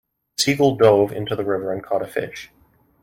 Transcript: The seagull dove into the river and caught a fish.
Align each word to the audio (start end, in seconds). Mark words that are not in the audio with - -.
The 0.37 0.41
seagull 0.41 0.77
dove 0.77 1.11
into 1.11 1.35
the 1.35 1.43
river 1.43 1.71
and 1.71 1.83
caught 1.83 2.01
a 2.01 2.07
fish. 2.07 2.49